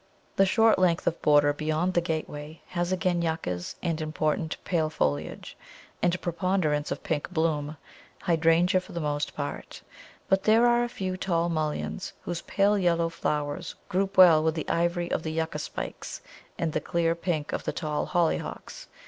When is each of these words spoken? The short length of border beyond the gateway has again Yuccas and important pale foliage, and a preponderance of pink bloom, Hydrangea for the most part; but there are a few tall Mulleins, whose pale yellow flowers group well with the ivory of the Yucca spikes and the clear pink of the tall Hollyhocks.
The 0.35 0.47
short 0.47 0.79
length 0.79 1.05
of 1.05 1.21
border 1.21 1.53
beyond 1.53 1.93
the 1.93 2.01
gateway 2.01 2.63
has 2.69 2.91
again 2.91 3.21
Yuccas 3.21 3.75
and 3.83 4.01
important 4.01 4.57
pale 4.65 4.89
foliage, 4.89 5.55
and 6.01 6.15
a 6.15 6.17
preponderance 6.17 6.89
of 6.89 7.03
pink 7.03 7.29
bloom, 7.31 7.77
Hydrangea 8.23 8.81
for 8.81 8.93
the 8.93 8.99
most 8.99 9.35
part; 9.35 9.83
but 10.27 10.45
there 10.45 10.65
are 10.65 10.83
a 10.83 10.89
few 10.89 11.17
tall 11.17 11.49
Mulleins, 11.49 12.13
whose 12.21 12.41
pale 12.41 12.79
yellow 12.79 13.09
flowers 13.09 13.75
group 13.89 14.17
well 14.17 14.43
with 14.43 14.55
the 14.55 14.67
ivory 14.67 15.11
of 15.11 15.21
the 15.21 15.33
Yucca 15.33 15.59
spikes 15.59 16.21
and 16.57 16.73
the 16.73 16.81
clear 16.81 17.13
pink 17.13 17.51
of 17.53 17.65
the 17.65 17.71
tall 17.71 18.07
Hollyhocks. 18.07 18.87